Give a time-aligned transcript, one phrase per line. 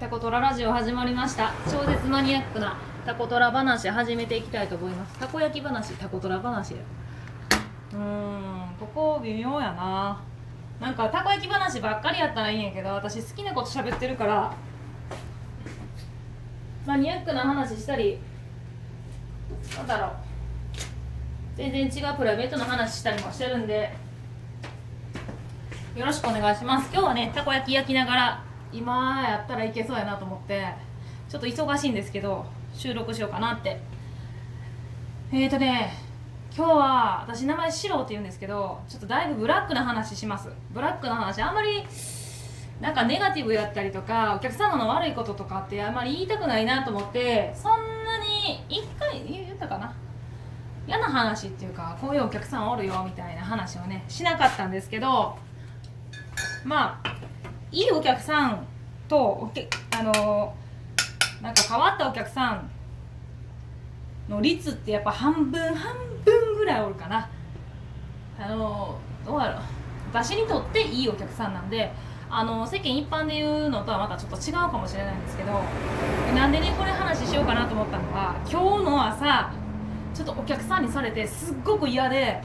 [0.00, 1.52] タコトララジオ始まりました。
[1.68, 5.18] 超絶マニアックなタコトラ話始めていきたいと思います。
[5.18, 10.22] たこ焼き話タコトラ話うーんここ微妙やな。
[10.80, 14.54] なんかたこ焼き話ばっかりやったらいいんやけど私好きなこと喋ってるから。
[16.86, 18.20] マニアックな話したり
[19.76, 20.10] なんだろう。
[21.56, 23.92] 全然違うプライベートの話したりもしてるんで
[25.96, 26.88] よろしくお願いします。
[26.92, 30.66] 今日はねたこ焼き焼きながら今やったらいけそうやなと思って
[31.28, 33.80] ちょっと忙しいんですけど収録しようかなって。
[35.30, 35.92] えーとね
[36.56, 40.48] 今日は私名前シロって言うんですけどちょっとだいぶブラックな話します。
[40.70, 41.84] ブラックな話あんまり
[42.80, 47.72] なんかネガティブやったりとかお客様の悪いこととかってあんまり言いたくないなと思ってそん
[48.04, 49.94] なに一回言ったかな。
[50.86, 55.36] 嫌な話っていうかこういうお客さんおるよみたいな話をねしなかったんですけど
[56.64, 57.17] まあ
[57.70, 58.66] いいお客さん
[59.08, 59.68] とおけ
[59.98, 60.54] あの
[61.42, 62.70] なんか変わったお客さん
[64.28, 67.30] の率ってやっぱ半分半分ぐらいおるかな。
[68.40, 69.62] あのどうやろう。
[70.12, 71.92] 私にとっていいお客さんなんで
[72.30, 75.52] あの世間一般で言うのとはまたちょっと違うかもしれないんですけど
[76.34, 79.52] なんでねこれ話しようかなと思ったのは今日の朝
[80.14, 82.42] ちょっとお客さんにされてすっごく嫌で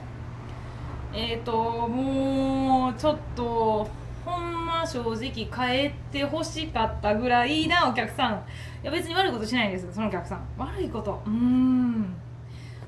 [1.14, 3.88] えっ、ー、ともうちょっと
[4.26, 8.44] ほんま正直帰ってほしかったぐらいなお客さん。
[8.82, 10.46] いや別に悪いことしないんですそのお客さん。
[10.58, 11.22] 悪いこと。
[11.26, 12.16] うーん。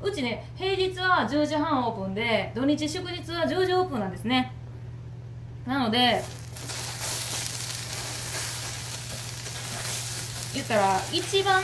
[0.02, 4.54] うちね平日は10時半オープンで土日祝日は10時オープンなんですね。
[5.66, 6.22] なので
[10.54, 11.62] 言ったら一番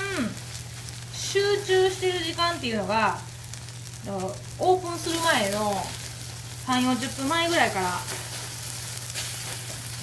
[1.14, 3.18] 集中してる時間っていうのが
[4.60, 5.72] オープンする前の
[6.66, 7.88] 3 4 0分前ぐらいから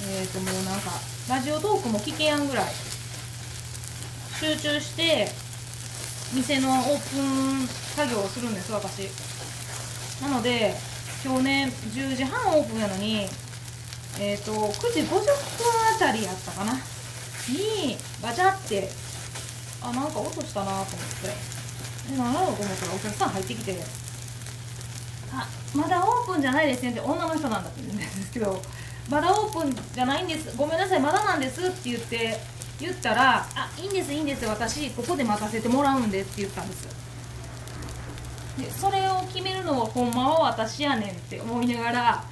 [0.06, 0.90] えっ、ー、ともうなんか
[1.28, 2.64] ラジオトークも聞けやんぐらい
[4.40, 5.28] 集中して
[6.34, 9.08] 店のオープン作業をするんです私。
[10.22, 10.74] なので
[11.24, 13.26] 今日ね10時半オープンやのに
[14.20, 15.18] えっ、ー、と9時50分
[15.94, 16.74] あたりやったかな？
[16.74, 18.90] にガチャって
[19.82, 21.58] あなんか音したなと思って。
[22.08, 23.76] で何やろうと思ったらお客さん入ってきて
[25.32, 28.62] 「あまだオープンじゃないですね」って女の人なんだって言うんですけど
[29.08, 30.56] まだオープンじゃないんです。
[30.56, 32.38] ごめんなさいまだなんですって言って
[32.80, 36.88] 言ったら「あいいんですいいんです私ここで待たせてもらうんで」って言ったんです。
[38.58, 42.24] でそれを決めるのはほんまは私やねんって思いながら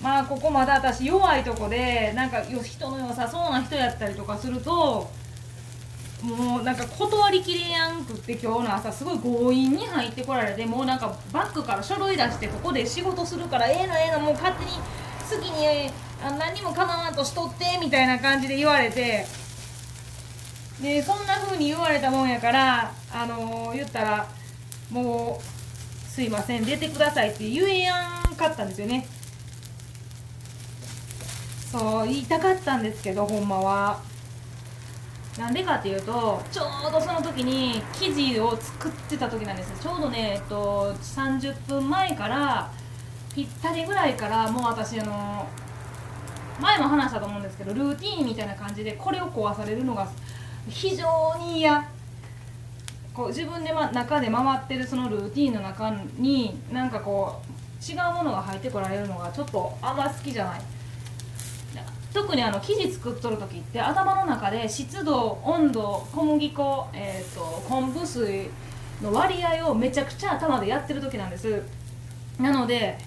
[0.00, 5.10] まあここまだ私弱いとこでなんか人の良さそうな人やったりとかすると
[6.22, 14.70] もうなんか断りきれやんくって今日の朝すごい強引に入ってこられてもうなんかバッグから書類出してここで仕事するからええなええなもう勝手に
[15.28, 15.90] 好きに
[16.22, 19.26] あ何にも構わんとしとってみたいな感じで言われて。
[20.80, 24.28] でそんな風に言われたもんやからあのー、言ったら
[24.90, 27.94] もうすいません出てくださいって言えや
[28.30, 29.06] んかったんですよね。
[31.72, 34.00] そう言いたかったんですけどほんまは。
[35.38, 39.72] なんでかっていうとちょうどその時に生地を作ってた時なんです。
[39.82, 42.70] ちょうどねえっと30分前から
[43.36, 45.46] ぴったりぐらいからもう私あの
[46.58, 50.08] 前も話したと思うんですけどルーティーンみたいな感じでこれを壊されるのが
[50.68, 51.06] 非常
[51.38, 51.86] に嫌。
[53.12, 60.60] こう自分で、ま、中で回ってるそのルーティンの中になんかこう違うものが入ってこられるのがちょっとあんま好きじゃない。
[62.12, 68.48] 特にあの生地作っとる時って頭の中で湿度温度小麦粉、えーと、と昆布水
[69.02, 71.62] の割合をめちゃくちゃ頭でやってる時なんです。
[72.38, 72.98] なので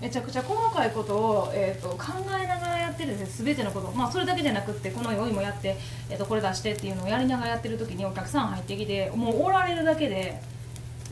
[0.00, 5.76] めちゃくちゃ細かいことを、えーと、考えながらやってるんです全てのこと、まあ、それだけじゃなくってこの用意もやって、
[6.08, 10.40] えーと、これ出してっていうのをやりながらやってる時にお客さん入ってきてもうおられるだけで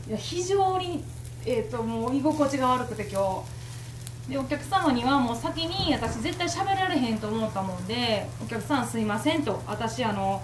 [0.07, 1.03] いや非常に、
[1.45, 3.57] えーと、もう居心地が悪くて今日。
[4.29, 10.41] でお客様にはもう先に私絶対喋られへんと思ったもんで「お客さんすいません」と「私あの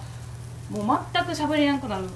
[0.69, 2.07] もう全く喋れなくなる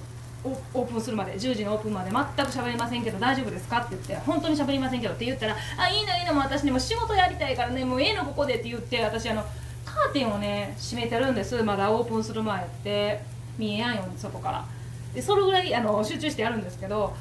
[0.44, 9.44] オープンするまで10時のオープンまで全く喋りませんけど大丈夫ですかって言って本当に喋りませんけどって言ったらあいいのいいのも私にも仕事やりたいからねもうええのここでって言って私あの
[9.84, 13.38] カーテンをね閉めてるんですまだオープンする前って。
[13.58, 14.66] 見えやんように外から。
[15.14, 17.16] でそれぐらいあの集中してやるんですけど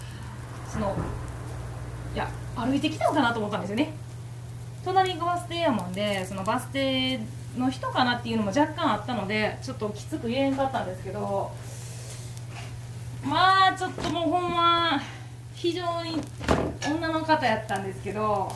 [0.68, 0.94] その
[2.14, 3.92] いや歩いてきたのかなと思ったんですよね。
[4.84, 7.20] 隣がバス停やもんでそのバス停
[7.56, 11.50] の人かなっていうのも若干あったのでちょっときつく言えんかったんですけど
[13.28, 15.00] まあちょっともうほんま
[15.54, 16.20] 非常に
[16.86, 18.52] 女の方やったんですけど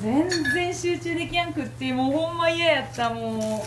[0.00, 3.64] 全然集中できやんくってもうほんま嫌やったも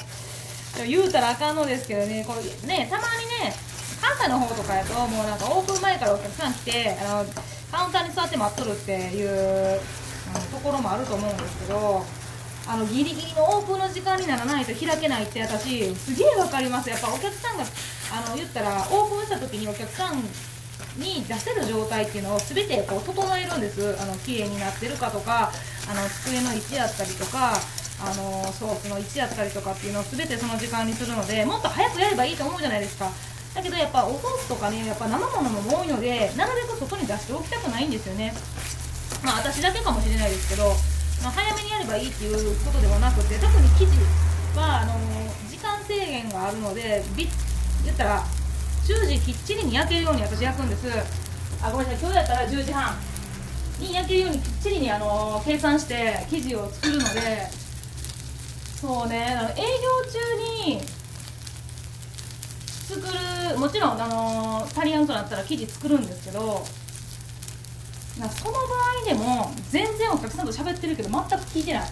[0.83, 3.53] う言うたらあかんのですけどねこれねたまにね
[4.01, 7.25] 関西の方とかやともうなんかオープン前からお客さん来てあの
[7.71, 9.79] カウンターに座って待っとるっていう
[10.51, 12.03] ところもあると思うんですけど
[12.67, 16.89] あのギリギリのオープンの時間にならないと開けないって私すげえわかります。
[16.89, 17.63] やっぱお客さんが
[18.15, 20.23] あの言ったらオープンした時にお客さん
[20.95, 23.97] に出せる状態っていうのを全てこう整えるんです。
[23.99, 27.51] あの綺麗になってるかとかあの机の位置やったりとか
[27.99, 33.11] あのソースの位置やったりとかっていうのを全てその時間にするのでもっと早くやればいいと思うじゃないですか。
[33.53, 38.33] だけどやっぱおソースとかねやっぱ生ものも多いのでなるべく外に出しておきたくないんですよね。
[39.23, 40.71] まあ私だけかもしれないですけど、
[41.23, 43.91] まあ、早めにやればいいっていうことではなくて特に生地
[44.55, 44.95] はあの
[45.49, 47.27] 時間制限があるのでビ
[47.85, 48.23] 言ったら
[48.85, 50.87] 10時きっちりに焼けるように私焼くんです。
[51.63, 52.01] あごめんなさい。
[52.01, 52.95] 今日やったら10時半。
[53.79, 57.47] に焼けるようにきっちりにあの計算して生地を作るので。
[58.81, 59.35] そうね。
[59.39, 59.63] あの営業
[60.11, 60.81] 中に
[62.87, 66.65] 作るもちろんあの足りやんとなったら生地作るんですけど。
[68.19, 68.63] なその場合
[69.05, 71.89] でも全然お客さんと喋ってるけど全く聞いてない。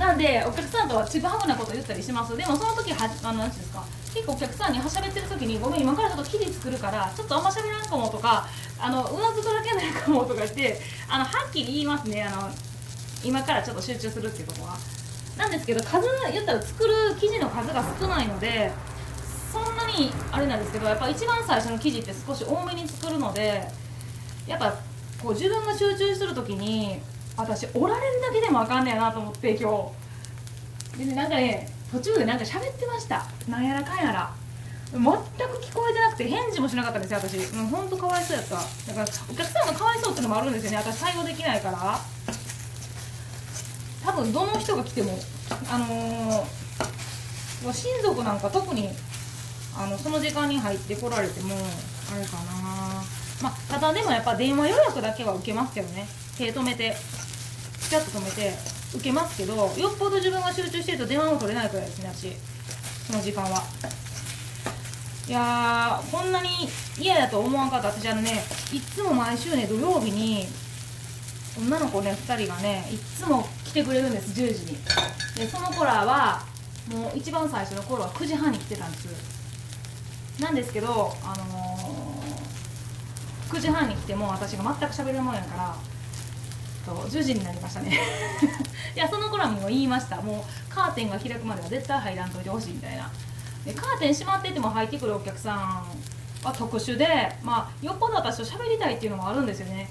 [0.00, 2.34] なんでお客さんとはちぐはぐなこと言ったりします？
[2.34, 3.84] でもその時はあのなんていうんですか？
[4.14, 8.48] 結構お客さんに喋ってる時に「ごめん今からちょっと生地作るからちょっとあんま喋らんかも」とか
[8.80, 12.24] 「あのうなずくだけないかも」とか言ってあのはっきり言いますね。
[12.24, 12.50] あの
[13.22, 14.78] 今からちょっと集中するっていうとこは。
[15.36, 18.72] なんですけど数言ったら作る生地の数が少ないので
[19.52, 23.66] そんなにあれなんですけどやっぱ一番最初の生地って少し多めに作るので
[24.46, 24.74] やっぱ
[25.22, 27.00] こう自分が集中する時に
[27.40, 29.92] 私おられるだけでもあかんねやなと思って今
[30.98, 31.04] 日。
[31.06, 33.26] でなんかね途中でなんか喋ってました。
[33.48, 34.32] なんやらかんやら。
[34.92, 37.54] 全く聞こえてなくて返事もしなかったんですよ私。
[37.54, 38.56] もうほんとかわいそうやった。
[38.56, 38.66] だか
[39.00, 40.76] らお客さんがかわいそうってのもあるんですよね。
[40.78, 42.00] 私対応できないから。
[44.04, 45.18] 多分どの人が来ても
[45.70, 48.88] あのー、親族なんか特に
[49.76, 53.02] あのその時間に入ってこられてもあれかな。
[53.42, 56.06] まあただでもやっぱ電話予約だけは受けますけどね。
[56.36, 56.96] 手止めて。
[57.90, 58.54] ピタッと止めて
[58.94, 62.36] 受けますけどよっぽど自分が集中してると電話も取れないくらいですね私。
[63.08, 63.64] その時間は。
[65.26, 66.48] いやーこんなに
[67.00, 67.88] 嫌だと思わんかった。
[67.88, 70.46] 私あのねいつも毎週ね土曜日に
[71.58, 74.78] 女の子ね2人がねいつも来てくれるんです10時に。
[75.34, 76.44] でその子らは
[76.92, 80.40] もう一番最初の頃は9時半に来てたんです。
[80.40, 85.74] なんですけどあのー、9時半に来ても私が全く喋るもんやから
[86.84, 87.98] と10時になりましたね。
[88.94, 90.20] いやその頃にもう言いました。
[90.20, 93.10] もうカーテンが開くまでは絶対入らんといてほしいみたいな。
[93.64, 95.58] でカーテン閉まってても入ってくるお客さん
[96.42, 99.88] は特殊でまあよっぽど私と喋りたいっていうのもあるんですよね。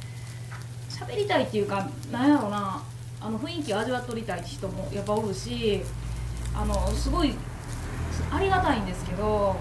[0.90, 2.82] 喋りたいっていうかなんやろうな。
[3.22, 5.84] あの雰囲気を味わっとりたい人もやっぱおるし
[6.56, 7.36] あのすごい
[8.32, 9.58] ありがたいんですけど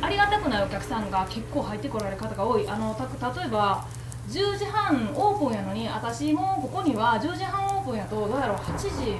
[0.00, 2.66] ありがたくないお客さんが結構入ってこられる方が多い。
[2.66, 3.04] あのた
[3.40, 3.84] 例えば
[4.28, 9.16] 10時半オープンやのに私もここには10時半オープンやとどうやろう8時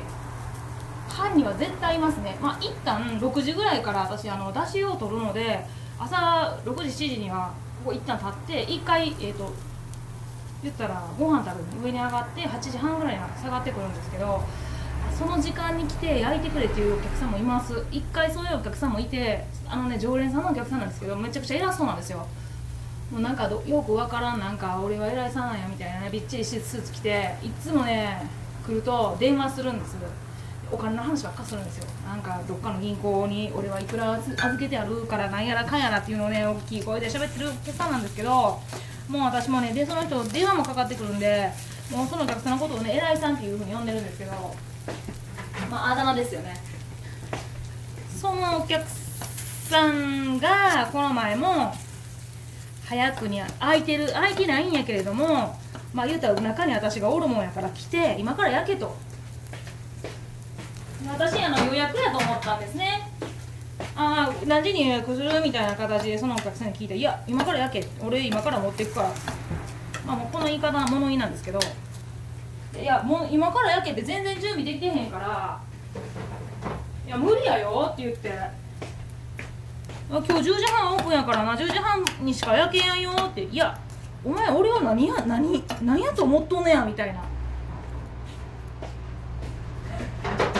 [1.09, 2.39] 半には絶対いますね。
[2.41, 5.65] まあ一旦6時ぐらいから私あの出汁を取るので
[5.99, 7.53] 朝6時7時には
[7.85, 9.53] ここ一旦立って1回えっ、ー、と
[10.63, 14.43] 言ったらご飯食べるに上に上がって8時半ぐらいに下がってくるんですけど
[15.19, 17.85] その時間に来て焼いてくれっていうお客さんもいます。
[17.91, 22.27] 一回そういうお客さんもいてあのね常連さんのお客さんなんですけどめちゃくちゃ偉そうなんですよ。
[23.11, 28.23] もうなんかよくわからんなんか俺は偉いさんなんやみたいなねびっちりスーツ着ていつもね
[28.65, 29.97] 来ると電話するんです
[30.73, 31.87] お金の話ばっかするんですよ。
[32.07, 38.31] なんかどっかの銀行に俺はいくら預けてやるからなんやらかんやらっていうのをね大きい声で喋ってるお客さんなんですけど
[39.09, 41.51] もう私もねでその人電話もかかってくるんで
[41.91, 44.33] もうそのお客さんのことをね偉いさんっていうふうに呼んでるんですけど
[45.69, 46.57] まああだ名ですよね。
[48.17, 48.87] そのお客
[49.69, 51.75] さんがこの前も
[52.91, 55.57] 早くに空いてる空いてないんやけれども
[55.95, 58.97] まあ言うたら中に私がおるもんやから来て今から焼けと。
[61.09, 63.09] 私あの予約やと思ったんですね。
[63.97, 67.89] ああ何時に予約するみたいな形でそのお客さんに聞いて「いや今から焼け。
[68.05, 69.09] 俺今から持ってくから」
[70.05, 71.61] まあもうこの言い方は物言いなんですけど
[72.79, 75.61] 「いやもう今から焼けって全然準備できてへんから
[77.07, 78.33] いや無理やよ」って言って
[80.11, 81.55] 「今日10時半オープンやからな。
[81.55, 83.79] 10時半にしか焼けやんよ」って「いや
[84.25, 87.21] お前俺は何や何何やと思っとんねや」みたいな。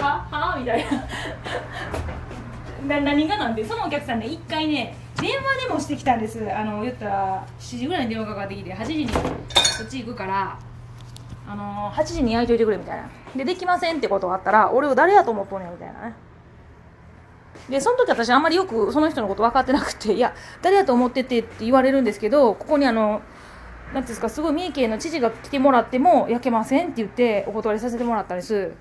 [0.01, 0.25] は？
[0.31, 0.57] は？
[0.57, 0.85] みたい
[2.87, 2.97] な。
[2.97, 3.65] な何がなんで？
[3.65, 6.49] そのお客さんね一回ね電話でもしてきたんです。
[6.55, 9.19] あの言ったら7時ぐらいに電話かかってきて8時にこ
[9.83, 10.57] っち行くから。
[11.49, 13.09] あのー、8時に焼いといてくれみたいな。
[13.35, 16.15] でできませんってことがあったら俺を誰やと思っとんねんみたいなね。
[17.71, 23.23] でその時私あんまりよくその人のこと分かってなくていや誰やと思っててって言われるんですけどここにあの
[23.93, 28.73] 何ていうんですかすごい三重県の知事が来てもらっても焼けませんって言ってお断りさせてもらったんです。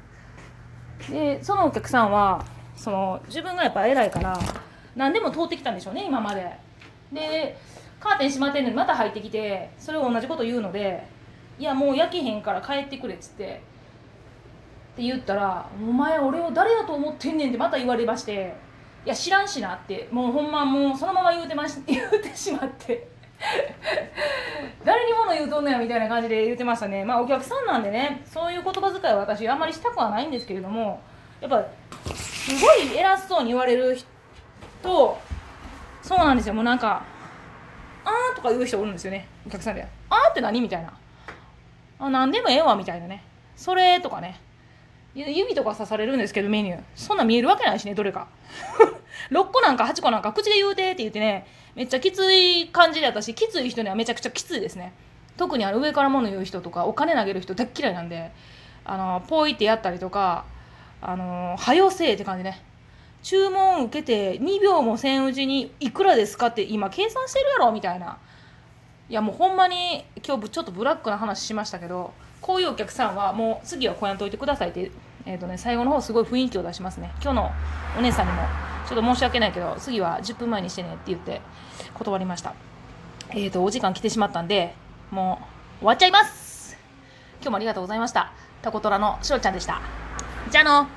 [1.09, 2.43] でそのお客さんは
[2.75, 4.37] その自分がやっぱ偉いから
[4.95, 6.51] 何でも通ってきたんでしょうね今まで。
[7.11, 7.57] で
[7.99, 11.05] カーテン閉まってんのにまた入ってきてそれを同じこと言うので
[11.57, 13.61] いやもう焼けへんから帰ってくれっつって
[14.93, 18.55] って言ったら「お前俺を誰だと思ってんねん」ってまた言われまして
[19.05, 23.07] 「いや知らんしな」ってもうほんまもうそのまま言うてまし言うてしまって。
[24.83, 27.05] 誰に物言うとんのやみたいな感じで言ってましたね。
[27.05, 31.01] まあお客さんなんでねそういう言葉遣いは私あんまりしたくはないんですけれども
[31.39, 31.63] やっぱ
[32.15, 35.17] すごい偉そうに言われる人
[36.01, 36.53] そうなんですよ。
[36.53, 37.03] もうなんか
[38.03, 40.93] 「あー」とか言う人おるんですよねお客さんで「あー」って何みたいな
[41.99, 43.23] 「あ何でもええわ」みたいなね
[43.55, 44.41] 「それ」とかね。
[45.27, 46.81] 指とか刺されるんですけどメニュー。
[46.95, 48.27] そんな見えるわけないしねどれか。
[49.31, 51.45] 6個なんか8個なんか口で言うてって言ってね
[51.75, 54.93] めっちゃきつい感じで私きつい人にはめちゃくちゃきついですね。
[55.37, 58.31] 特にあの上から物言う人とかお金投げる人大っ嫌いなんで
[58.83, 60.45] あのポイってやったりとか
[61.01, 62.61] あのはよせえって感じね。
[63.21, 68.17] 注文受けて2秒もせんうちにいくらですかって今計算してるやろみたいな。
[69.09, 74.91] いやもうほんまに今日ちょっとブラックな話しましたけどこういうお客さんはもう次はこうやんといてくださいって、
[75.29, 77.11] えーとね、最後の方すごい雰囲気を出しますね。
[77.21, 77.51] 今日の
[77.99, 78.41] お姉さんにも
[78.87, 81.39] ちょっと申し訳ないけど次は10分前にしてねって言って
[81.93, 82.55] 断りました。
[83.29, 84.73] えーとお時間来てしまったんで
[85.11, 85.39] も
[85.77, 86.75] う終わっちゃいます。
[87.41, 88.31] 今日もありがとうございました。
[88.63, 89.79] タコトラのしろちゃんでした。
[90.49, 90.87] じゃあの